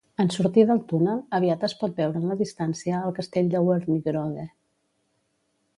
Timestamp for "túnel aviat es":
0.91-1.75